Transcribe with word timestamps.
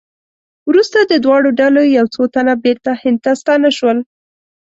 وروسته 0.69 0.99
د 1.01 1.13
دواړو 1.25 1.49
ډلو 1.59 1.81
یو 1.97 2.05
څو 2.13 2.23
تنه 2.35 2.53
بېرته 2.65 2.91
هند 3.01 3.19
ته 3.25 3.31
ستانه 3.41 3.69
شول. 3.77 3.97